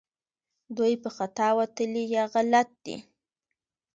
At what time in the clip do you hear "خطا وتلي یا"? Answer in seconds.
1.17-2.23